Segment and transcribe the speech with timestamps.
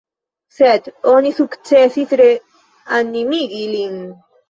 [0.59, 4.05] Sed oni sukcesis reanimigi lin.